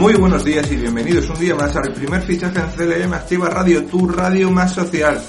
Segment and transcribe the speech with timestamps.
[0.00, 3.84] Muy buenos días y bienvenidos un día más al primer fichaje en CLM Activa Radio,
[3.84, 5.22] tu radio más social.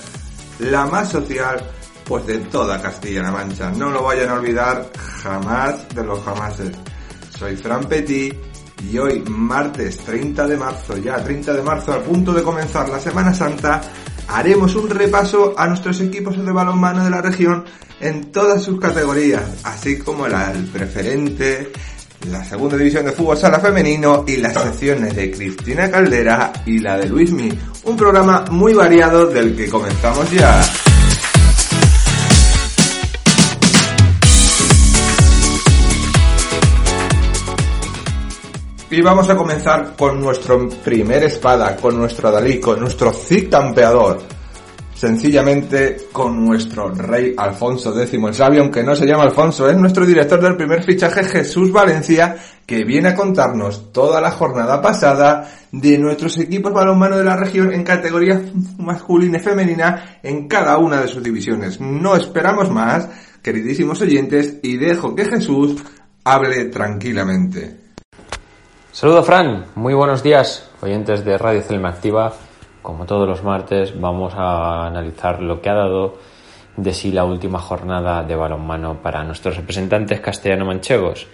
[0.60, 1.62] La más social,
[2.06, 3.70] pues de toda Castilla-La Mancha.
[3.72, 4.90] No lo vayan a olvidar
[5.22, 6.72] jamás de los jamases.
[7.38, 8.34] Soy Fran Petit
[8.90, 13.02] y hoy, martes 30 de marzo, ya 30 de marzo, al punto de comenzar la
[13.02, 13.82] Semana Santa,
[14.30, 17.66] haremos un repaso a nuestros equipos de balonmano de la región
[18.00, 21.74] en todas sus categorías, así como el preferente,
[22.30, 26.98] la segunda división de fútbol sala femenino y las secciones de Cristina Caldera y la
[26.98, 27.52] de Luismi.
[27.86, 30.62] Un programa muy variado del que comenzamos ya.
[38.90, 44.41] Y vamos a comenzar con nuestro primer espada, con nuestro Dalí, con nuestro Cid campeador
[45.02, 50.06] sencillamente con nuestro rey Alfonso X el sabio, aunque no se llama Alfonso, es nuestro
[50.06, 52.36] director del primer fichaje Jesús Valencia,
[52.68, 57.74] que viene a contarnos toda la jornada pasada de nuestros equipos balonmano de la región
[57.74, 58.44] en categoría
[58.78, 61.82] masculina y femenina en cada una de sus divisiones.
[61.82, 63.10] No esperamos más,
[63.42, 65.84] queridísimos oyentes, y dejo que Jesús
[66.24, 67.76] hable tranquilamente.
[68.92, 72.51] Saludo Fran, muy buenos días, oyentes de Radio Celma Activa
[72.82, 76.18] como todos los martes, vamos a analizar lo que ha dado
[76.78, 81.28] de sí la última jornada de balonmano para nuestros representantes castellano-manchegos.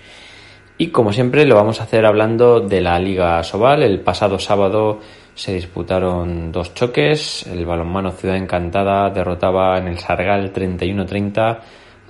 [0.80, 3.82] Y como siempre lo vamos a hacer hablando de la Liga Sobal.
[3.82, 5.00] El pasado sábado
[5.34, 7.48] se disputaron dos choques.
[7.48, 11.60] El balonmano Ciudad Encantada derrotaba en el Sargal 31-30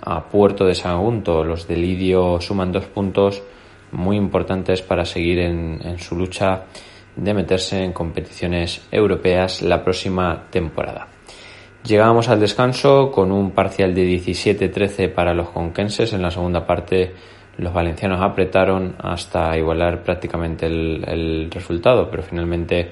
[0.01, 1.45] a Puerto de Sagunto.
[1.45, 3.41] Los de Lidio suman dos puntos
[3.93, 6.65] muy importantes para seguir en, en su lucha
[7.17, 11.07] de meterse en competiciones europeas la próxima temporada.
[11.83, 16.13] Llegábamos al descanso con un parcial de 17-13 para los conquenses.
[16.13, 17.13] En la segunda parte
[17.57, 22.91] los valencianos apretaron hasta igualar prácticamente el, resultado, pero finalmente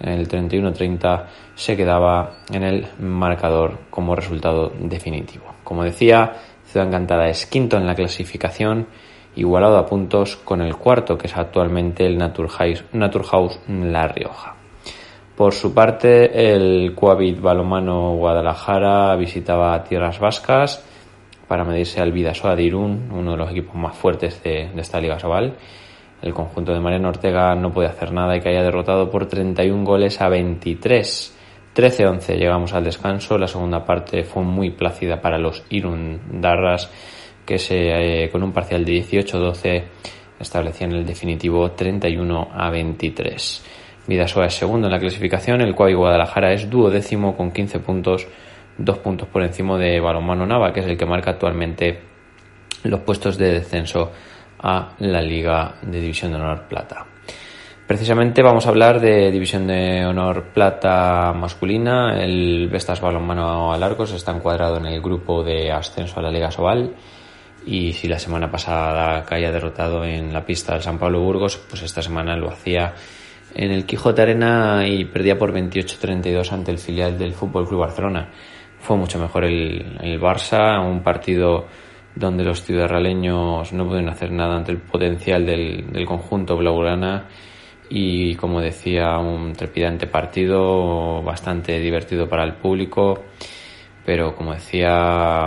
[0.00, 5.44] el 31-30 se quedaba en el marcador como resultado definitivo.
[5.62, 6.32] Como decía,
[6.64, 8.86] Ciudad Encantada es quinto en la clasificación
[9.36, 14.54] igualado a puntos con el cuarto, que es actualmente el Naturhaus, La Rioja.
[15.36, 20.84] Por su parte, el Coavit Balomano Guadalajara visitaba Tierras Vascas
[21.48, 25.18] para medirse al Vidasoa de Irún, uno de los equipos más fuertes de, esta Liga
[25.18, 25.56] Sobal.
[26.20, 29.82] El conjunto de Mariano Ortega no puede hacer nada y que haya derrotado por 31
[29.82, 31.38] goles a 23.
[31.74, 33.38] 13-11 llegamos al descanso.
[33.38, 36.90] La segunda parte fue muy plácida para los Irún Darras
[37.44, 39.82] que se, eh, con un parcial de 18-12
[40.38, 43.64] establecían el definitivo 31 a 23.
[44.06, 48.26] Vidasoa es segundo en la clasificación, el cual Guadalajara es duodécimo con 15 puntos,
[48.76, 52.00] dos puntos por encima de Balonmano Nava, que es el que marca actualmente
[52.84, 54.10] los puestos de descenso
[54.62, 57.06] a la Liga de División de Honor Plata.
[57.86, 62.22] Precisamente vamos a hablar de División de Honor Plata masculina.
[62.22, 66.94] El Vestas Balonmano Alarcos está encuadrado en el grupo de ascenso a la Liga Sobal
[67.66, 71.82] y si la semana pasada caía derrotado en la pista del San Pablo Burgos, pues
[71.82, 72.94] esta semana lo hacía
[73.54, 78.30] en el Quijote Arena y perdía por 28-32 ante el filial del Fútbol Club Barcelona.
[78.78, 81.66] Fue mucho mejor el, el Barça, un partido
[82.14, 87.28] donde los ciudadraleños no pudieron hacer nada ante el potencial del, del conjunto blaugrana
[87.88, 93.24] y como decía un trepidante partido bastante divertido para el público
[94.04, 94.90] pero como decía,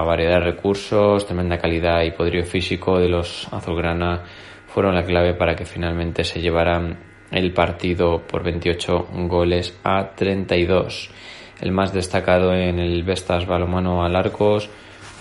[0.04, 4.22] variedad de recursos, tremenda calidad y poderío físico de los azulgrana
[4.68, 6.98] fueron la clave para que finalmente se llevaran
[7.32, 11.10] el partido por 28 goles a 32.
[11.62, 14.70] El más destacado en el Vestas Balomano al Arcos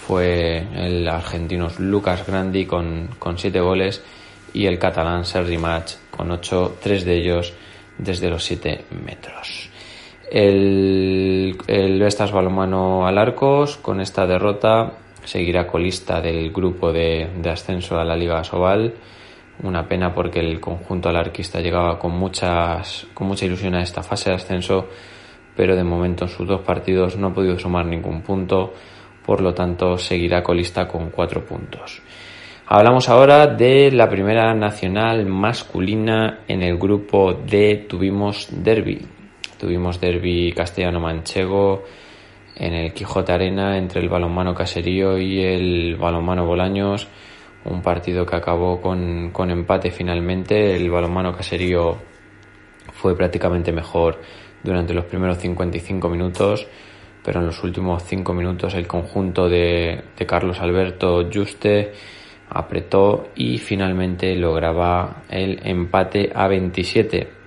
[0.06, 4.02] fue el argentino Lucas Grandi con, con 7 goles
[4.52, 7.54] y el catalán Sergi Match con 8, 3 de ellos
[7.98, 9.71] desde los 7 metros.
[10.34, 14.94] El, el Vestas Balomano Alarcos con esta derrota
[15.24, 18.94] seguirá colista del grupo de, ascenso a la Liga Sobal.
[19.62, 24.30] Una pena porque el conjunto alarquista llegaba con, muchas, con mucha ilusión a esta fase
[24.30, 24.88] de ascenso,
[25.54, 28.72] pero de momento en sus dos partidos no ha podido sumar ningún punto,
[29.26, 32.00] por lo tanto seguirá colista con cuatro puntos.
[32.68, 37.84] Hablamos ahora de la primera nacional masculina en el grupo D.
[37.86, 39.21] Tuvimos Derby.
[39.62, 41.84] Tuvimos derby castellano-manchego
[42.56, 47.06] en el Quijote Arena entre el balonmano Caserío y el balonmano Bolaños.
[47.66, 50.74] Un partido que acabó con, con empate finalmente.
[50.74, 51.96] El balonmano Caserío
[52.92, 54.20] fue prácticamente mejor
[54.64, 56.66] durante los primeros 55 minutos,
[57.22, 61.92] pero en los últimos 5 minutos el conjunto de, de Carlos Alberto Juste
[62.48, 67.41] apretó y finalmente lograba el empate a 27.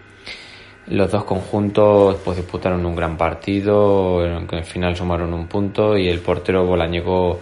[0.87, 6.07] Los dos conjuntos pues, disputaron un gran partido, que al final sumaron un punto y
[6.07, 7.39] el portero bolañego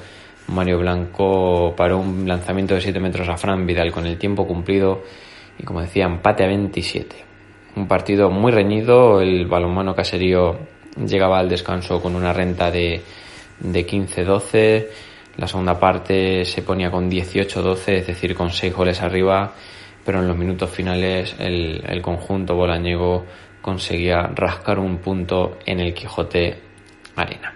[0.48, 5.04] Mario Blanco paró un lanzamiento de 7 metros a Fran Vidal con el tiempo cumplido
[5.58, 7.16] y como decía, empate a 27.
[7.76, 10.58] Un partido muy reñido, el balonmano caserío
[11.06, 13.02] llegaba al descanso con una renta de,
[13.60, 14.88] de 15-12
[15.38, 19.54] la segunda parte se ponía con 18-12, es decir, con 6 goles arriba,
[20.06, 23.26] pero en los minutos finales el, conjunto bolañego
[23.62, 26.60] conseguía rascar un punto en el Quijote
[27.16, 27.56] Arena.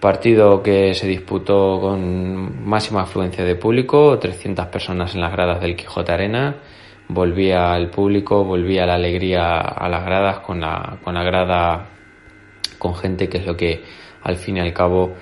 [0.00, 5.76] Partido que se disputó con máxima afluencia de público, 300 personas en las gradas del
[5.76, 6.56] Quijote Arena.
[7.08, 11.88] Volvía el público, volvía la alegría a las gradas con la, con la grada
[12.78, 13.82] con gente que es lo que
[14.22, 15.14] al fin y al cabo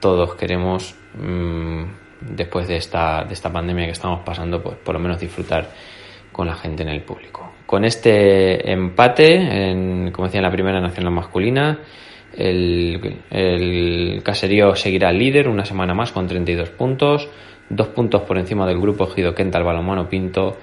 [0.00, 1.84] todos queremos Mm,
[2.20, 5.70] después de esta, de esta pandemia que estamos pasando, pues por lo menos disfrutar
[6.32, 7.52] con la gente en el público.
[7.66, 11.80] Con este empate, en, como decía en la primera nacional masculina,
[12.36, 17.28] el, caserío seguirá líder una semana más con 32 puntos,
[17.70, 20.58] dos puntos por encima del grupo Gido Quenta, el balonmano Pinto.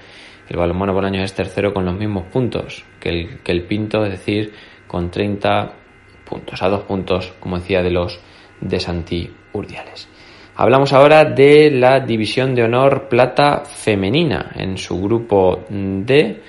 [0.48, 4.10] El balonmano Bolaños es tercero con los mismos puntos que el, que el Pinto, es
[4.10, 4.52] decir,
[4.86, 5.72] con 30
[6.24, 8.20] puntos, a dos puntos, como decía, de los
[8.60, 10.08] de Santi Urdiales.
[10.56, 14.52] Hablamos ahora de la División de Honor Plata Femenina.
[14.54, 16.42] En su grupo D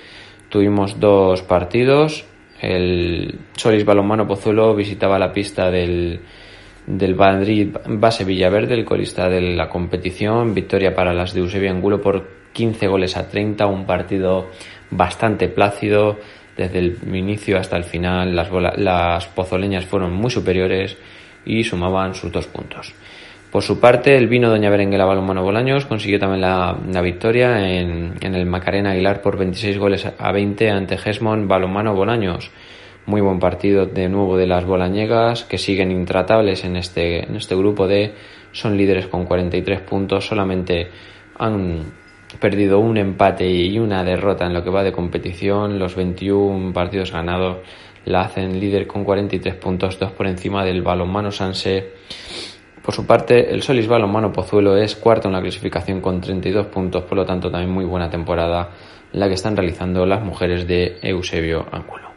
[0.48, 2.24] tuvimos dos partidos.
[2.60, 6.20] El Solis Balonmano Pozuelo visitaba la pista del,
[6.86, 10.54] del Madrid Base Villaverde, el colista de la competición.
[10.54, 13.66] Victoria para las de Eusebio Angulo por 15 goles a 30.
[13.66, 14.50] Un partido
[14.88, 16.16] bastante plácido.
[16.56, 20.96] Desde el inicio hasta el final, las, las pozoleñas fueron muy superiores
[21.44, 22.94] y sumaban sus dos puntos.
[23.50, 28.46] Por su parte, el vino Doña Berenguela Balonmano Bolaños consiguió también la, victoria en, el
[28.46, 32.50] Macarena Aguilar por 26 goles a 20 ante Gesmon Balonmano Bolaños.
[33.06, 37.54] Muy buen partido de nuevo de las bolañegas que siguen intratables en este, en este
[37.54, 38.14] grupo de
[38.50, 40.88] son líderes con 43 puntos, solamente
[41.38, 41.92] han
[42.40, 47.12] perdido un empate y una derrota en lo que va de competición, los 21 partidos
[47.12, 47.58] ganados
[48.06, 51.92] la hacen líder con 43 puntos, dos por encima del balonmano Sanse
[52.86, 57.02] por su parte, el Solis Balonmano Pozuelo es cuarto en la clasificación con 32 puntos,
[57.02, 58.70] por lo tanto también muy buena temporada
[59.10, 62.10] la que están realizando las mujeres de Eusebio Ángulo.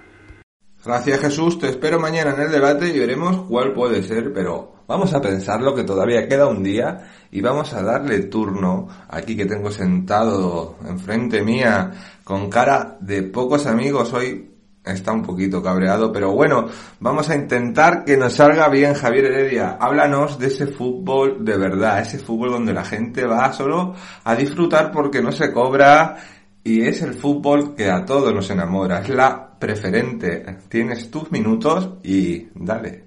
[0.86, 5.12] Gracias Jesús, te espero mañana en el debate y veremos cuál puede ser, pero vamos
[5.16, 7.00] a pensarlo que todavía queda un día
[7.32, 11.94] y vamos a darle turno aquí que tengo sentado enfrente mía
[12.24, 14.52] con cara de pocos amigos hoy
[14.86, 16.66] está un poquito cabreado, pero bueno,
[17.00, 19.78] vamos a intentar que nos salga bien Javier Heredia.
[19.80, 23.94] Háblanos de ese fútbol de verdad, ese fútbol donde la gente va solo
[24.24, 26.18] a disfrutar porque no se cobra
[26.64, 30.58] y es el fútbol que a todos nos enamora, es la preferente.
[30.70, 33.06] Tienes tus minutos y dale.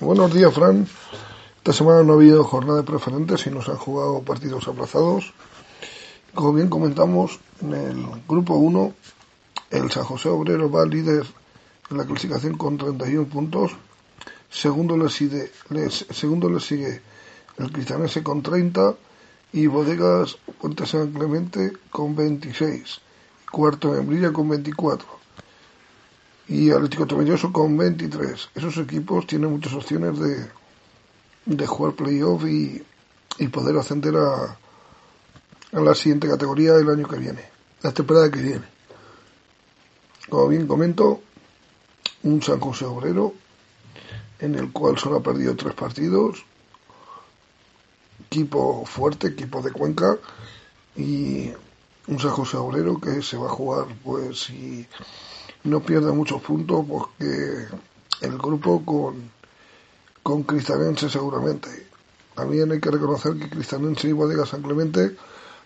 [0.00, 0.86] Buenos días, Fran.
[1.56, 5.32] Esta semana no ha habido jornada de preferentes y nos han jugado partidos aplazados.
[6.34, 8.94] Como bien comentamos, en el grupo 1
[9.72, 11.26] el San José Obrero va líder
[11.90, 13.72] en la clasificación con 31 puntos.
[14.50, 15.50] Segundo le sigue,
[16.10, 17.00] segundo le sigue
[17.56, 18.94] el Cristianese con 30
[19.54, 23.00] y Bodegas Puente San Clemente con 26.
[23.50, 25.08] Cuarto Membrilla con 24.
[26.48, 28.50] Y Atlético Tomelloso con 23.
[28.54, 30.50] Esos equipos tienen muchas opciones de,
[31.46, 32.82] de jugar playoff y,
[33.38, 34.58] y poder ascender a,
[35.72, 37.42] a la siguiente categoría el año que viene,
[37.80, 38.81] la temporada que viene.
[40.32, 41.20] Como bien comento,
[42.22, 43.34] un San José Obrero
[44.38, 46.46] en el cual solo ha perdido tres partidos,
[48.30, 50.16] equipo fuerte, equipo de Cuenca
[50.96, 51.50] y
[52.06, 54.86] un San José Obrero que se va a jugar, pues si
[55.64, 59.30] no pierde muchos puntos, pues que el grupo con,
[60.22, 61.68] con Cristianense seguramente.
[62.34, 65.14] También hay que reconocer que Cristianense y Bodega San Clemente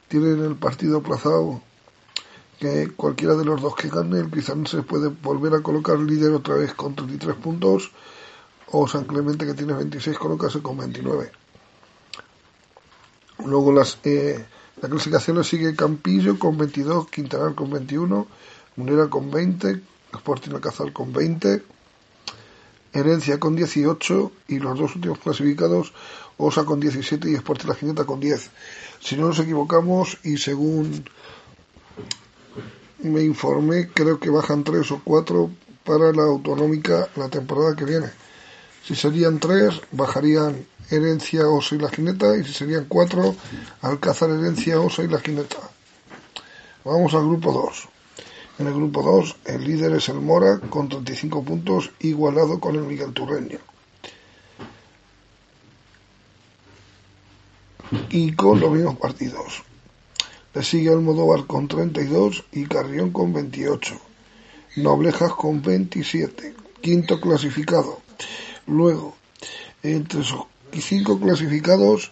[0.08, 1.62] tienen el partido aplazado
[2.58, 6.54] que cualquiera de los dos que gane, el se puede volver a colocar líder otra
[6.54, 7.90] vez con 33 puntos,
[8.68, 11.30] o San Clemente que tiene 26 colocarse con 29.
[13.44, 14.44] Luego las, eh,
[14.80, 18.26] la clasificación sigue Campillo con 22, Quintanar con 21,
[18.76, 19.80] Munera con 20,
[20.14, 21.62] Sporting Alcázar con 20,
[22.92, 25.92] Herencia con 18 y los dos últimos clasificados,
[26.38, 28.50] Osa con 17 y Sporting La Gineta con 10.
[29.00, 31.04] Si no nos equivocamos y según
[33.00, 35.50] me informé, creo que bajan tres o cuatro
[35.84, 38.10] para la autonómica la temporada que viene.
[38.84, 43.34] Si serían tres, bajarían Herencia, Osa y la Jineta, y si serían cuatro,
[43.82, 45.58] Alcázar, Herencia, Osa y la Jineta.
[46.84, 47.88] Vamos al grupo 2.
[48.58, 52.82] En el grupo 2, el líder es el Mora con 35 puntos, igualado con el
[52.82, 53.58] Miguel Turreño.
[58.10, 59.65] Y con los mismos partidos.
[60.56, 63.94] Le sigue el Modóvar con 32 y Carrión con 28.
[64.76, 66.54] Noblejas con 27.
[66.80, 68.00] Quinto clasificado.
[68.66, 69.14] Luego,
[69.82, 70.46] entre esos
[70.80, 72.10] cinco clasificados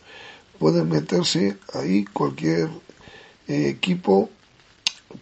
[0.58, 2.68] pueden meterse ahí cualquier
[3.48, 4.28] eh, equipo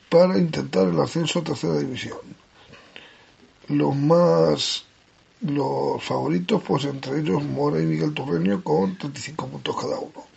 [0.09, 2.19] para intentar el ascenso a tercera división.
[3.69, 4.85] Los más
[5.43, 10.32] los favoritos, pues entre ellos Mora y Miguel Turreño con 35 puntos cada uno.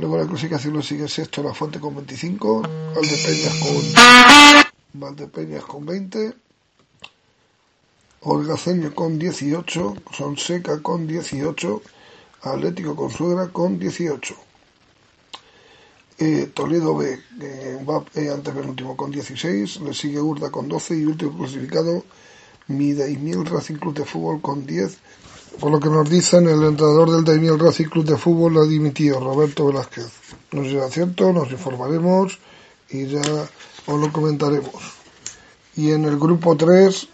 [0.00, 2.62] Luego la clasificación lo sigue sexto La Fuente con 25,
[2.94, 3.82] Valdepeñas con
[4.94, 6.34] Valdepeñas con 20,
[8.22, 11.82] Olgaceño con 18, Sonseca con 18,
[12.44, 14.34] Atlético con Suegra con 18.
[16.16, 20.96] Eh, Toledo B eh, va eh, antes penúltimo con 16, le sigue Urda con 12
[20.96, 22.06] y último clasificado
[22.68, 24.96] Miel Racing Club de Fútbol con 10.
[25.58, 29.20] Por lo que nos dicen, el entrenador del Daimiel Racing Club de Fútbol ha dimitido,
[29.20, 30.06] Roberto Velázquez.
[30.52, 32.38] No será cierto, nos informaremos
[32.90, 33.22] y ya
[33.86, 34.74] os lo comentaremos.
[35.76, 37.08] Y en el grupo 3,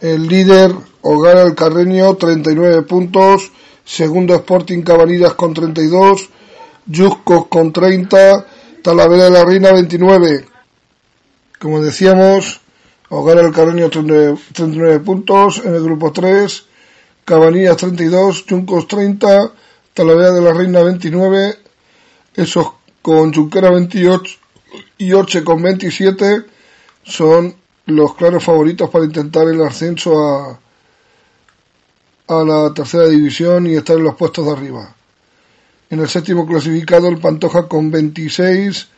[0.00, 3.52] el líder Hogar Alcarreño, 39 puntos.
[3.84, 6.30] Segundo Sporting Cabanillas con 32.
[6.86, 8.46] Yuscos con 30,
[8.82, 10.46] Talavera de la Reina 29.
[11.58, 12.60] Como decíamos,
[13.08, 16.66] Hogar El Carreño 39, puntos en el grupo 3,
[17.24, 19.52] Cabanillas 32, Yuncos 30,
[19.94, 21.58] Talavera de la Reina 29,
[22.34, 22.66] esos
[23.00, 24.36] con Junquera 28
[24.98, 26.42] y Orche con 27
[27.02, 27.54] son
[27.86, 30.58] los claros favoritos para intentar el ascenso a,
[32.28, 34.94] a la tercera división y estar en los puestos de arriba.
[35.90, 38.88] En el séptimo clasificado el Pantoja con 26,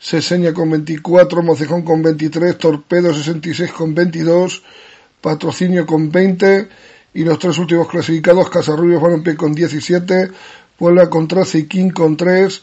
[0.00, 4.62] Seseña con 24, Mocejón con 23, Torpedo 66 con 22,
[5.20, 6.68] Patrocinio con 20
[7.14, 10.30] y los tres últimos clasificados Casarrubio Balompié con 17,
[10.78, 12.62] Puebla con 13 y King con 3.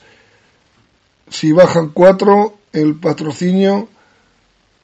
[1.30, 3.90] Si bajan 4, el Patrocinio,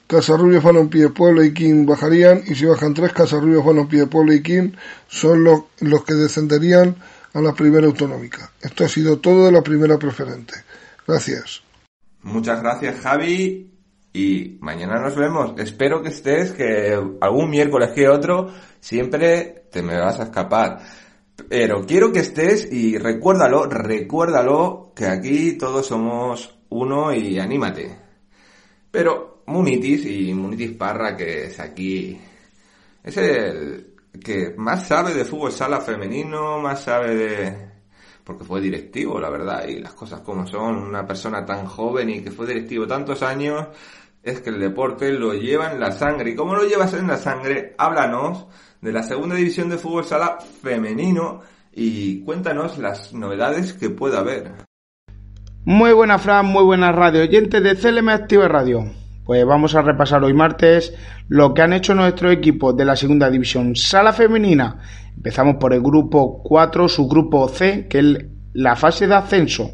[0.08, 4.72] Casarrubio Balompié, Puebla y King bajarían y si bajan 3, Casarrubio Balompié, Puebla y King
[5.08, 6.96] son los, los que descenderían
[7.34, 8.52] a la primera autonómica.
[8.62, 10.54] Esto ha sido todo de la primera preferente.
[11.08, 11.62] Gracias.
[12.24, 13.71] Muchas gracias Javi
[14.14, 15.54] y mañana nos vemos.
[15.58, 18.50] Espero que estés, que algún miércoles que otro
[18.80, 20.80] siempre te me vas a escapar.
[21.50, 27.98] Pero quiero que estés y recuérdalo, recuérdalo que aquí todos somos uno y anímate.
[28.92, 32.20] Pero Munitis y Munitis Parra, que es aquí,
[33.04, 33.92] es el,
[34.24, 37.72] que más sabe de fútbol sala femenino, más sabe de...
[38.24, 42.22] porque fue directivo, la verdad, y las cosas como son, una persona tan joven y
[42.22, 43.68] que fue directivo tantos años,
[44.24, 46.32] es que el deporte lo lleva en la sangre.
[46.32, 47.76] ¿Y cómo lo llevas en la sangre?
[47.78, 48.48] Háblanos
[48.82, 51.42] de la segunda división de fútbol sala femenino
[51.74, 54.52] y cuéntanos las novedades que pueda haber.
[55.64, 58.84] Muy buena Fran, muy buena radio oyente de CLM Activa Radio.
[59.24, 60.94] Pues vamos a repasar hoy martes
[61.28, 64.80] lo que han hecho nuestros equipos de la segunda división sala femenina.
[65.16, 68.06] Empezamos por el grupo 4, su grupo C, que es
[68.54, 69.72] la fase de ascenso,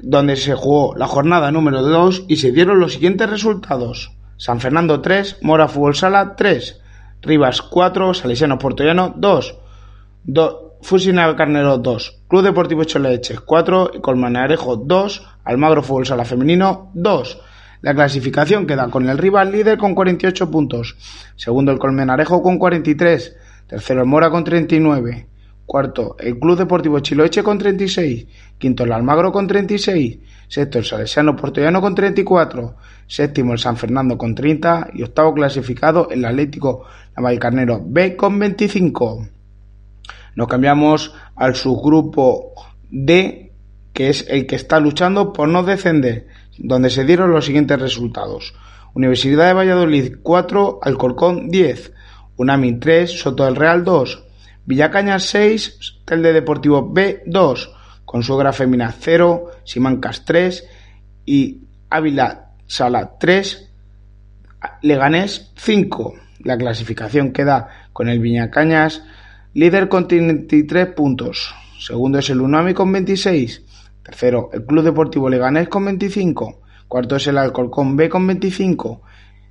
[0.00, 4.12] donde se jugó la jornada número 2 y se dieron los siguientes resultados.
[4.36, 6.80] San Fernando 3, Mora Fútbol Sala 3,
[7.22, 9.58] Rivas 4, Salesiano Portollano 2,
[10.24, 16.90] 2 Fusina Carnero 2, Club Deportivo Choleches 4 y Colmanarejo 2, Almagro Fútbol Sala Femenino
[16.94, 17.40] 2.
[17.82, 20.96] La clasificación queda con el rival líder con 48 puntos,
[21.36, 23.36] segundo el Colmenarejo con 43,
[23.66, 25.26] tercero el Mora con 39,
[25.66, 30.18] cuarto el Club Deportivo Chiloeche con 36, quinto el Almagro con 36,
[30.48, 36.08] sexto el Salesiano Portollano con 34, séptimo el San Fernando con 30 y octavo clasificado
[36.10, 36.84] el Atlético
[37.16, 39.28] Navalcarnero B con 25.
[40.36, 42.52] Nos cambiamos al subgrupo
[42.90, 43.52] D,
[43.92, 48.54] que es el que está luchando por no descender donde se dieron los siguientes resultados.
[48.94, 51.92] Universidad de Valladolid 4, Alcorcón 10,
[52.36, 54.25] Unami 3, Soto del Real 2,
[54.66, 57.72] Villacañas 6, Telde Deportivo B 2,
[58.04, 60.68] Consuegra Femina 0, Simancas 3
[61.24, 63.70] y Ávila Sala 3,
[64.82, 66.14] Leganés 5.
[66.40, 69.04] La clasificación queda con el Villacañas
[69.54, 71.54] líder con 33 puntos.
[71.78, 73.62] Segundo es el Unami con 26.
[74.02, 76.60] Tercero, el Club Deportivo Leganés con 25.
[76.88, 79.02] Cuarto es el Alcorcón B con 25.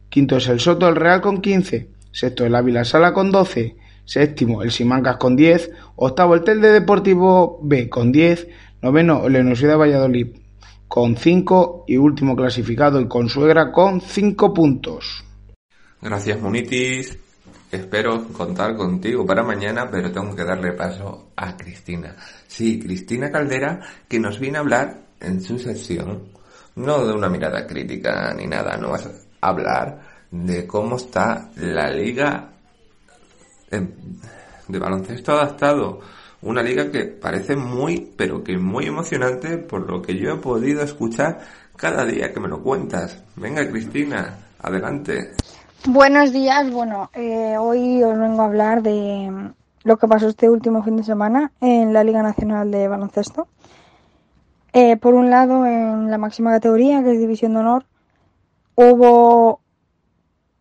[0.09, 1.89] Quinto es el Soto del Real con 15.
[2.11, 3.75] Sexto el Ávila Sala con 12.
[4.05, 8.47] Séptimo el Simancas con 10, octavo el Telde Deportivo B con 10,
[8.81, 10.27] noveno la Universidad de Valladolid
[10.87, 15.23] con 5 y último clasificado el Consuegra con 5 puntos.
[16.01, 17.17] Gracias Munitis,
[17.71, 22.15] espero contar contigo para mañana, pero tengo que darle paso a Cristina.
[22.47, 26.29] Sí, Cristina Caldera, que nos viene a hablar en su sección,
[26.75, 31.89] no de una mirada crítica ni nada, no vas a hablar de cómo está la
[31.89, 32.54] liga
[33.79, 35.99] de baloncesto adaptado.
[36.41, 40.81] Una liga que parece muy, pero que muy emocionante por lo que yo he podido
[40.83, 41.39] escuchar
[41.75, 43.23] cada día que me lo cuentas.
[43.35, 45.31] Venga, Cristina, adelante.
[45.87, 49.51] Buenos días, bueno, eh, hoy os vengo a hablar de
[49.83, 53.47] lo que pasó este último fin de semana en la Liga Nacional de Baloncesto.
[54.73, 57.85] Eh, por un lado, en la máxima categoría, que es División de Honor,
[58.75, 59.61] hubo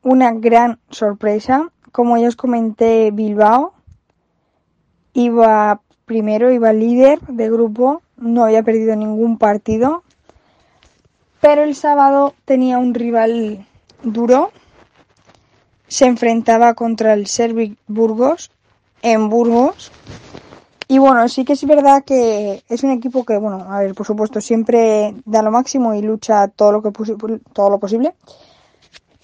[0.02, 1.73] una gran sorpresa.
[1.95, 3.71] Como ya os comenté, Bilbao
[5.13, 10.03] iba primero, iba líder de grupo, no había perdido ningún partido,
[11.41, 13.65] pero el sábado tenía un rival
[14.03, 14.51] duro,
[15.87, 18.51] se enfrentaba contra el Servic Burgos
[19.01, 19.93] en Burgos.
[20.89, 24.05] Y bueno, sí que es verdad que es un equipo que, bueno, a ver, por
[24.05, 26.91] supuesto, siempre da lo máximo y lucha todo lo que
[27.53, 28.15] todo lo posible.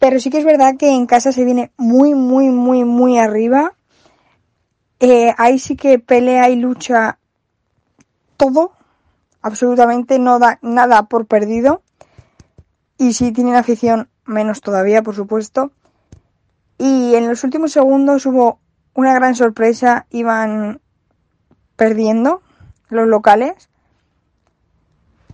[0.01, 3.75] Pero sí que es verdad que en casa se viene muy, muy, muy, muy arriba.
[4.99, 7.19] Eh, ahí sí que pelea y lucha
[8.39, 8.73] todo.
[9.43, 11.83] Absolutamente no da nada por perdido.
[12.97, 15.71] Y si tienen afición, menos todavía, por supuesto.
[16.79, 18.59] Y en los últimos segundos hubo
[18.95, 20.07] una gran sorpresa.
[20.09, 20.81] Iban
[21.77, 22.41] perdiendo
[22.89, 23.69] los locales.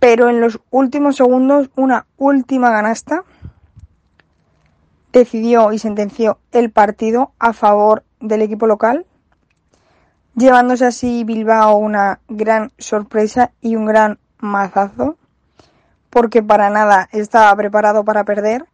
[0.01, 3.23] Pero en los últimos segundos, una última ganasta
[5.17, 9.05] decidió y sentenció el partido a favor del equipo local,
[10.35, 15.17] llevándose así Bilbao una gran sorpresa y un gran mazazo,
[16.09, 18.65] porque para nada estaba preparado para perder.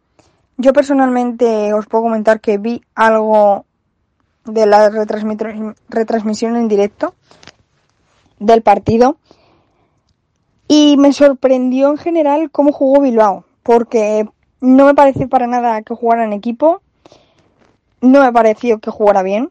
[0.56, 3.64] Yo personalmente os puedo comentar que vi algo
[4.44, 4.90] de la
[5.88, 7.14] retransmisión en directo
[8.38, 9.16] del partido
[10.68, 14.28] y me sorprendió en general cómo jugó Bilbao, porque
[14.64, 16.80] no me pareció para nada que jugara en equipo.
[18.00, 19.50] No me pareció que jugara bien.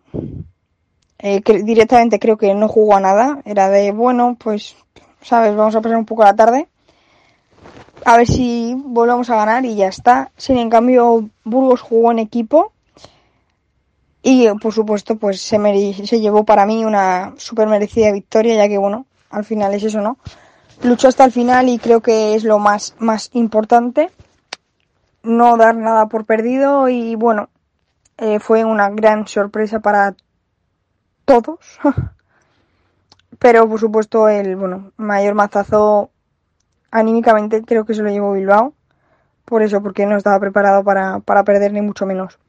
[1.19, 3.39] Eh, directamente creo que no jugó a nada.
[3.45, 4.75] Era de, bueno, pues,
[5.21, 6.67] sabes, vamos a pasar un poco la tarde.
[8.05, 10.31] A ver si volvemos a ganar y ya está.
[10.35, 12.73] Sin en cambio, Burgos jugó en equipo.
[14.23, 15.57] Y por supuesto, pues se,
[16.05, 20.01] se llevó para mí una super merecida victoria, ya que bueno, al final es eso,
[20.01, 20.17] ¿no?
[20.81, 24.09] Luchó hasta el final y creo que es lo más, más importante
[25.23, 27.49] no dar nada por perdido y bueno,
[28.17, 30.15] eh, fue una gran sorpresa para
[31.25, 31.79] todos.
[33.39, 36.11] Pero por supuesto el bueno, mayor mazazo
[36.91, 38.73] anímicamente creo que se lo llevó Bilbao.
[39.45, 42.39] Por eso, porque no estaba preparado para, para perder ni mucho menos.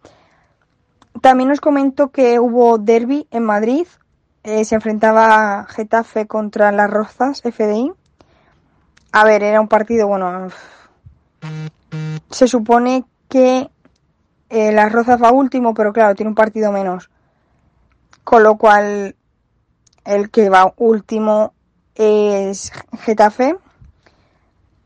[1.21, 3.87] También os comento que hubo derby en Madrid.
[4.45, 7.93] Eh, se enfrentaba Getafe contra las Rozas FDI.
[9.11, 10.49] A ver, era un partido, bueno,
[12.31, 13.71] se supone que
[14.51, 17.11] eh, Las Rozas va último, pero claro, tiene un partido menos.
[18.23, 19.17] Con lo cual,
[20.05, 21.53] el que va último
[21.95, 23.57] es Getafe.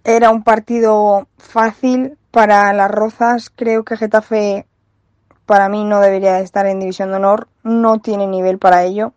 [0.05, 3.51] Era un partido fácil para Las Rozas.
[3.55, 4.66] Creo que Getafe,
[5.47, 7.49] para mí, no debería estar en División de Honor.
[7.62, 9.12] No tiene nivel para ello.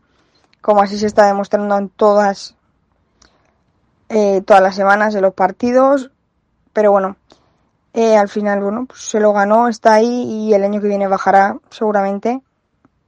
[0.61, 2.55] Como así se está demostrando en todas,
[4.09, 6.11] eh, todas las semanas de los partidos.
[6.73, 7.15] Pero bueno,
[7.93, 11.07] eh, al final, bueno, pues se lo ganó, está ahí y el año que viene
[11.07, 12.41] bajará seguramente.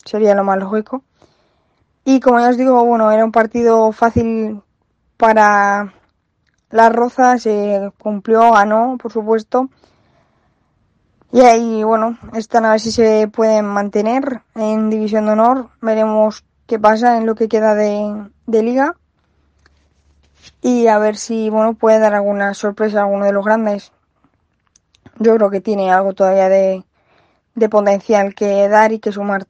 [0.03, 1.03] Sería lo más lógico.
[2.03, 4.61] Y como ya os digo, bueno, era un partido fácil
[5.15, 5.93] para
[6.69, 9.69] las Rozas, se cumplió, ganó, por supuesto.
[11.31, 15.69] Y ahí, bueno, están a ver si se pueden mantener en División de Honor.
[15.81, 18.97] Veremos qué pasa en lo que queda de, de liga.
[20.61, 23.93] Y a ver si, bueno, puede dar alguna sorpresa a alguno de los grandes
[25.19, 26.83] yo creo que tiene algo todavía de,
[27.69, 29.45] potencial que dar y que sumar.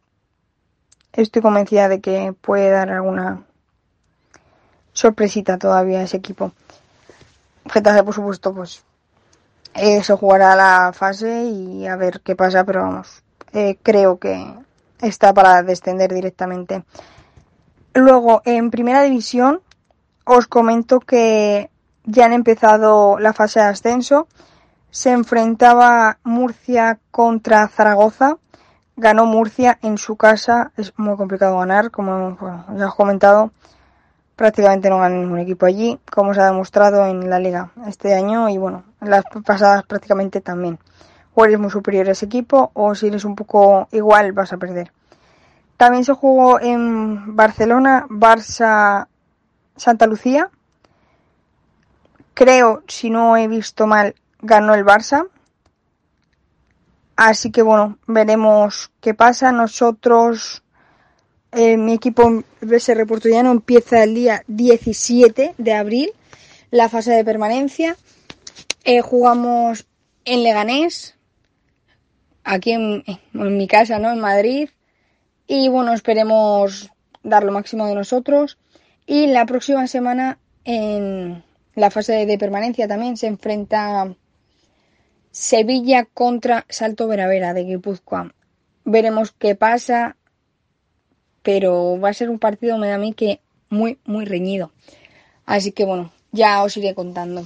[1.14, 3.44] Estoy convencida de que puede dar alguna
[4.94, 6.52] sorpresita todavía a ese equipo.
[7.72, 8.84] Getafe, por supuesto, pues
[9.74, 13.24] eso jugará la fase y a ver qué pasa, pero vamos,
[13.54, 14.46] eh, creo que
[15.02, 16.84] está para descender directamente.
[17.94, 19.62] Luego, en primera división,
[20.26, 21.70] os comento que
[22.06, 24.28] ya han empezado la fase de ascenso
[24.94, 28.38] se enfrentaba Murcia contra Zaragoza.
[28.96, 32.38] ganó Murcia en su casa, es muy complicado ganar, como
[32.78, 33.52] ya os he comentado,
[34.36, 38.50] prácticamente no gana ningún equipo allí, como se ha demostrado en la liga este año
[38.50, 40.78] y bueno, en las pasadas prácticamente también.
[41.34, 44.58] O eres muy superior a ese equipo o si eres un poco igual vas a
[44.58, 44.92] perder.
[45.76, 49.08] También se jugó en Barcelona, Barça,
[49.76, 50.52] Santa Lucía.
[52.36, 55.28] Creo, si no he visto mal, ganó el Barça.
[57.16, 59.52] Así que bueno, veremos qué pasa.
[59.52, 60.64] Nosotros,
[61.52, 66.12] eh, mi equipo BSR Portullano empieza el día 17 de abril
[66.70, 67.96] la fase de permanencia.
[68.84, 69.86] Eh, jugamos
[70.26, 71.16] en Leganés,
[72.44, 74.12] aquí en, en, mi casa, ¿no?
[74.12, 74.70] En Madrid.
[75.48, 78.58] Y bueno, esperemos dar lo máximo de nosotros.
[79.06, 81.44] Y la próxima semana en
[81.76, 84.16] la fase de permanencia también se enfrenta
[85.34, 88.32] Sevilla contra Salto Veravera de Guipúzcoa.
[88.86, 90.16] Veremos qué pasa,
[91.42, 94.72] pero va a ser un partido, me da a mí que muy, muy reñido.
[95.48, 97.44] Así que bueno, ya os iré contando.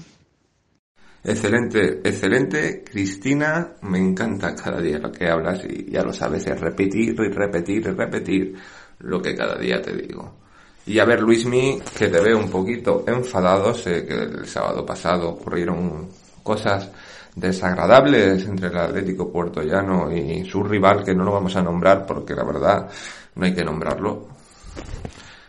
[1.23, 3.76] Excelente, excelente, Cristina.
[3.84, 7.78] Me encanta cada día lo que hablas y ya lo sabes, es repetir y repetir
[7.78, 8.56] y repetir
[9.00, 10.39] lo que cada día te digo.
[10.86, 15.30] Y a ver, Luismi, que te veo un poquito enfadado, sé que el sábado pasado
[15.30, 16.10] ocurrieron
[16.43, 16.91] cosas
[17.38, 22.06] desagradables entre el Atlético Puerto Llano y su rival, que no lo vamos a nombrar
[22.06, 22.89] porque la verdad
[23.36, 24.26] no hay que nombrarlo.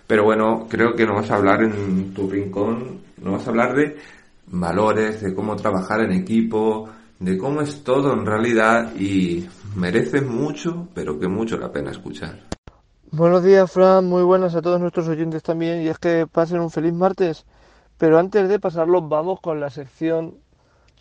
[0.06, 3.74] Pero bueno, creo que no vas a hablar en tu rincón, no vas a hablar
[3.74, 3.96] de
[4.48, 10.88] valores, de cómo trabajar en equipo, de cómo es todo en realidad y merece mucho,
[10.94, 12.38] pero que mucho la pena escuchar.
[13.10, 16.70] Buenos días, Fran, muy buenas a todos nuestros oyentes también y es que pasen un
[16.70, 17.46] feliz martes.
[17.96, 20.34] Pero antes de pasarlo, vamos con la sección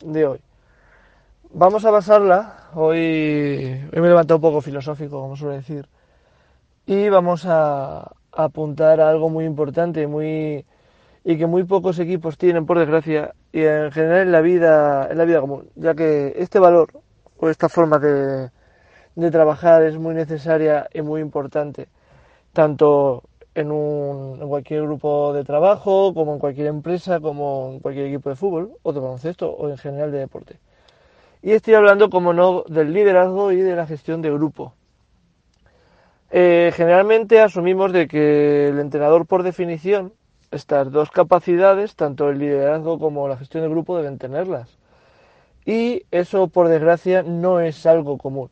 [0.01, 0.46] de hoy.
[1.53, 5.87] Vamos a basarla, hoy, hoy me he levantado un poco filosófico, como suele decir,
[6.85, 10.65] y vamos a, apuntar a algo muy importante muy,
[11.23, 15.17] y que muy pocos equipos tienen, por desgracia, y en general en la vida, en
[15.17, 16.91] la vida común, ya que este valor
[17.39, 18.51] o esta forma de,
[19.15, 21.87] de trabajar es muy necesaria y muy importante,
[22.53, 23.23] tanto
[23.55, 28.29] en, un, en cualquier grupo de trabajo, como en cualquier empresa, como en cualquier equipo
[28.29, 30.59] de fútbol o de baloncesto o en general de deporte.
[31.41, 34.73] Y estoy hablando, como no, del liderazgo y de la gestión de grupo.
[36.29, 40.13] Eh, generalmente asumimos de que el entrenador, por definición,
[40.51, 44.77] estas dos capacidades, tanto el liderazgo como la gestión de grupo, deben tenerlas.
[45.65, 48.49] Y eso, por desgracia, no es algo común.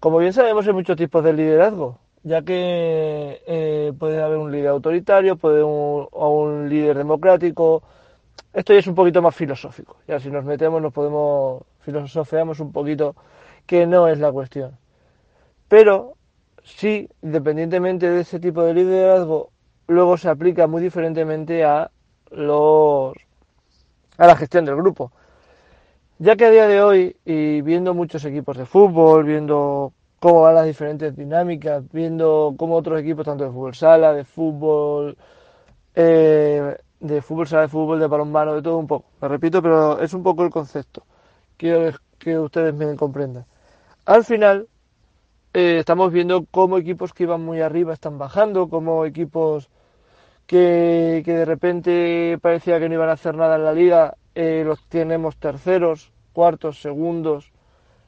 [0.00, 4.68] Como bien sabemos, hay muchos tipos de liderazgo, ya que eh, puede haber un líder
[4.68, 7.82] autoritario, puede un, o un líder democrático.
[8.52, 9.96] Esto ya es un poquito más filosófico.
[10.08, 13.14] Ya si nos metemos nos podemos filosofeamos un poquito
[13.66, 14.76] que no es la cuestión.
[15.68, 16.14] Pero
[16.62, 19.50] sí, independientemente de ese tipo de liderazgo,
[19.86, 21.90] luego se aplica muy diferentemente a
[22.30, 23.14] los
[24.16, 25.12] a la gestión del grupo.
[26.18, 30.54] Ya que a día de hoy, y viendo muchos equipos de fútbol, viendo cómo van
[30.54, 35.16] las diferentes dinámicas, viendo cómo otros equipos, tanto de fútbol sala, de fútbol,
[35.94, 39.06] eh, de fútbol sala, de fútbol, de balonmano, de todo un poco.
[39.20, 41.04] Lo repito, pero es un poco el concepto
[41.64, 43.46] quiero que ustedes me comprendan.
[44.04, 44.68] Al final,
[45.54, 49.70] eh, estamos viendo cómo equipos que iban muy arriba están bajando, como equipos
[50.46, 54.84] que, de repente parecía que no iban a hacer nada en la liga, eh, los
[54.90, 57.50] tenemos terceros, cuartos, segundos,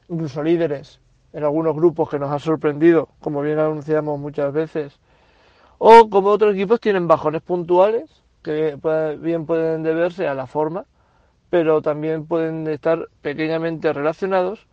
[0.07, 0.99] incluso líderes
[1.33, 4.99] en algunos grupos que nos ha sorprendido, como bien anunciamos muchas veces.
[5.79, 8.77] O como otros equipos tienen bajones puntuales, que
[9.19, 10.85] bien pueden deberse a la forma
[11.49, 14.67] pero también pueden estar pequeñamente relacionados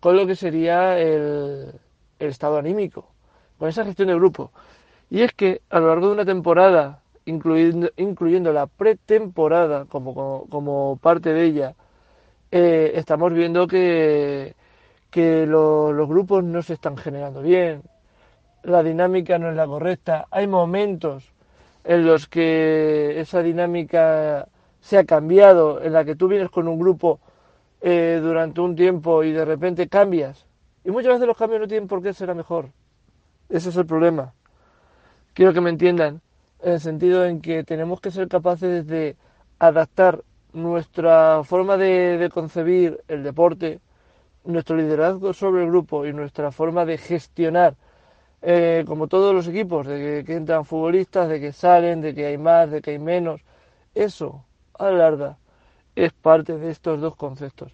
[0.00, 1.72] con lo que sería el,
[2.18, 3.08] estado anímico,
[3.58, 4.52] con esa gestión de grupo.
[5.10, 10.98] Y es que a lo largo de una temporada, incluyendo, incluyendo la pretemporada como, como,
[11.02, 11.74] parte de ella,
[12.50, 14.54] eh, estamos viendo que,
[15.10, 17.82] que los grupos no se están generando bien,
[18.62, 21.24] la dinámica no es la correcta, hay momentos
[21.84, 24.48] en los que esa dinámica
[24.84, 27.18] se ha cambiado, en la que tú vienes con un grupo
[27.80, 30.44] eh, durante un tiempo y de repente cambias.
[30.84, 32.68] Y muchas veces los cambios no tienen por qué ser mejor.
[33.48, 34.34] Ese es el problema.
[35.32, 36.20] Quiero que me entiendan,
[36.60, 39.16] en el sentido en que tenemos que ser capaces de
[39.58, 43.80] adaptar nuestra forma de, concebir el deporte,
[44.44, 47.74] nuestro liderazgo sobre el grupo y nuestra forma de gestionar,
[48.42, 52.36] eh, como todos los equipos, de que entran futbolistas, de que salen, de que hay
[52.36, 53.40] más, de que hay menos.
[53.94, 54.44] Eso
[54.78, 55.38] a la larga
[55.94, 57.72] es parte de estos dos conceptos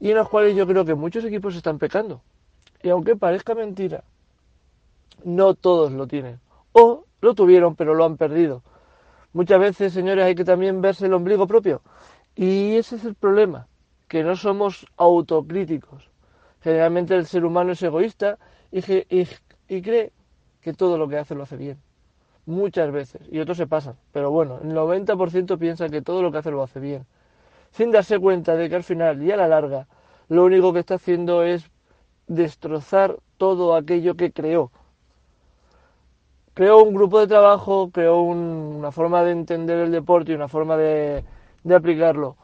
[0.00, 2.20] y en los cuales yo creo que muchos equipos están pecando.
[2.82, 4.04] Y aunque parezca mentira,
[5.24, 6.40] no todos lo tienen.
[6.72, 8.62] O lo tuvieron, pero lo han perdido.
[9.32, 11.80] Muchas veces, señores, hay que también verse el ombligo propio.
[12.34, 13.66] Y ese es el problema,
[14.08, 16.10] que no somos autocríticos.
[16.60, 18.38] Generalmente el ser humano es egoísta
[18.70, 18.80] y,
[19.68, 20.12] y cree
[20.60, 21.83] que todo lo que hace lo hace bien.
[22.46, 23.22] Muchas veces.
[23.30, 23.96] Y otros se pasan.
[24.12, 27.06] Pero bueno, el 90% piensa que todo lo que hace lo hace bien.
[27.70, 29.86] Sin darse cuenta de que al final y a la larga
[30.28, 31.70] lo único que está haciendo es
[32.26, 34.70] destrozar todo aquello que creó.
[36.54, 40.76] Creó un grupo de trabajo, creó una forma de entender el deporte y una forma
[40.76, 41.24] de,
[41.64, 42.36] de aplicarlo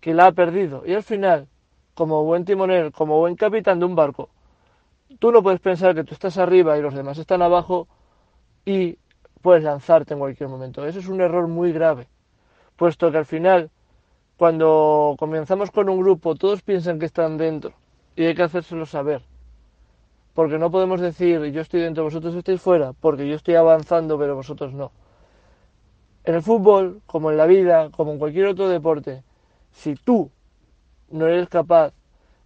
[0.00, 0.84] que la ha perdido.
[0.86, 1.48] Y al final,
[1.94, 4.28] como buen timonel, como buen capitán de un barco,
[5.18, 7.88] tú no puedes pensar que tú estás arriba y los demás están abajo
[8.64, 8.98] y
[9.38, 10.86] puedes lanzarte en cualquier momento.
[10.86, 12.08] Eso es un error muy grave,
[12.76, 13.70] puesto que al final,
[14.36, 17.72] cuando comenzamos con un grupo, todos piensan que están dentro
[18.16, 19.22] y hay que hacérselo saber.
[20.34, 24.36] Porque no podemos decir yo estoy dentro, vosotros estáis fuera, porque yo estoy avanzando, pero
[24.36, 24.92] vosotros no.
[26.24, 29.22] En el fútbol, como en la vida, como en cualquier otro deporte,
[29.72, 30.30] si tú
[31.10, 31.92] no eres capaz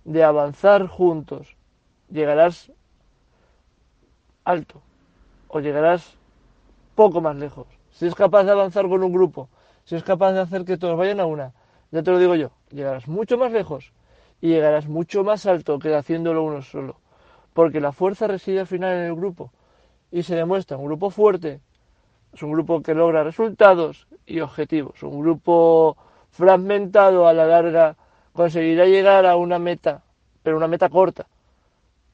[0.05, 1.57] de avanzar juntos,
[2.11, 2.70] llegarás
[4.44, 4.81] alto
[5.48, 6.16] o llegarás
[6.94, 7.66] poco más lejos.
[7.90, 9.48] Si es capaz de avanzar con un grupo,
[9.85, 11.52] si es capaz de hacer que todos vayan a una,
[11.90, 13.92] ya te lo digo yo, llegarás mucho más lejos
[14.40, 16.96] y llegarás mucho más alto que haciéndolo uno solo.
[17.52, 19.52] Porque la fuerza reside al final en el grupo
[20.11, 21.61] y se demuestra un grupo fuerte,
[22.33, 25.96] es un grupo que logra resultados y objetivos, un grupo
[26.31, 27.96] fragmentado a la larga
[28.33, 30.02] conseguirá llegar a una meta,
[30.42, 31.26] pero una meta corta,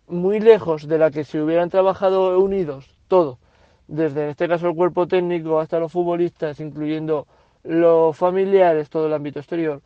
[0.08, 3.38] muy lejos de la que si hubieran trabajado unidos, todo,
[3.88, 7.26] desde en este caso el cuerpo técnico hasta los futbolistas, incluyendo
[7.64, 9.80] los familiares, todo el ámbito exterior,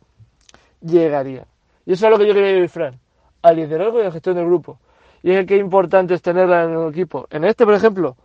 [0.81, 1.45] llegaría.
[1.85, 2.99] Y eso es lo que yo quería decir, Fran,
[3.41, 4.77] al liderazgo y a la gestión del grupo.
[5.23, 7.27] Y es que importante es tenerla en el equipo.
[7.29, 8.15] En este, por ejemplo,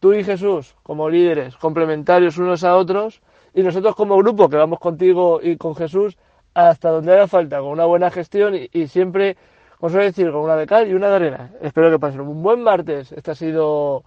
[0.00, 3.22] tú y Jesús como líderes complementarios unos a otros,
[3.54, 6.16] y nosotros como grupo que vamos contigo y con Jesús
[6.54, 9.36] hasta donde haga falta, con una buena gestión y, siempre,
[9.78, 11.50] como suele decir, con una de cal y una de arena.
[11.60, 13.12] Espero que pasen un buen martes.
[13.12, 14.04] Este ha sido,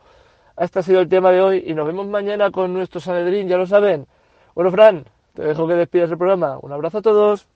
[0.58, 3.58] este ha sido el tema de hoy y nos vemos mañana con nuestro Sanedrín, ya
[3.58, 4.08] lo saben.
[4.54, 6.58] Bueno, Fran, te dejo que despidas el programa.
[6.62, 7.48] Un abrazo a todos.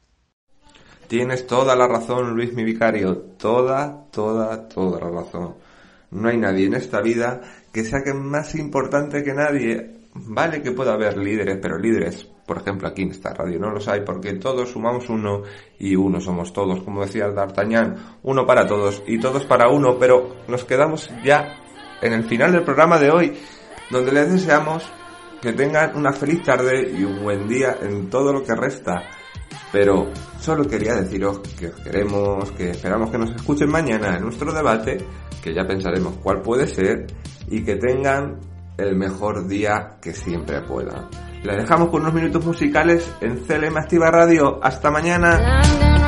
[1.07, 3.17] Tienes toda la razón, Luis mi vicario.
[3.37, 5.55] Toda, toda, toda la razón.
[6.11, 9.95] No hay nadie en esta vida que sea que más importante que nadie.
[10.13, 13.87] Vale que pueda haber líderes, pero líderes por ejemplo, aquí en esta radio no los
[13.87, 15.43] hay porque todos sumamos uno
[15.77, 20.35] y uno somos todos, como decía D'Artagnan, uno para todos y todos para uno, pero
[20.47, 21.59] nos quedamos ya
[22.01, 23.39] en el final del programa de hoy,
[23.89, 24.83] donde les deseamos
[25.41, 29.03] que tengan una feliz tarde y un buen día en todo lo que resta.
[29.71, 34.51] Pero solo quería deciros que os queremos, que esperamos que nos escuchen mañana en nuestro
[34.51, 34.97] debate,
[35.41, 37.07] que ya pensaremos cuál puede ser,
[37.47, 38.39] y que tengan
[38.77, 41.09] el mejor día que siempre puedan.
[41.43, 44.59] La dejamos con unos minutos musicales en CLM Activa Radio.
[44.61, 45.98] Hasta mañana.